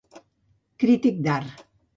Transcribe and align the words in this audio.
Crític 0.85 1.23
d'Art. 1.29 1.65